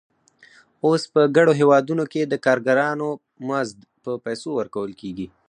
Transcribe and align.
اوس 0.85 1.01
په 1.13 1.21
ګڼو 1.35 1.53
هېوادونو 1.59 2.03
کې 2.11 2.21
د 2.25 2.33
کارګرانو 2.45 3.07
مزد 3.47 3.79
په 4.03 4.11
پیسو 4.25 4.49
ورکول 4.59 4.91
کېږي 5.01 5.27